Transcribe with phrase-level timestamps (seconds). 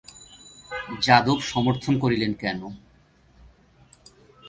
[1.01, 2.61] যাদব সমর্থন করিলেন কেন?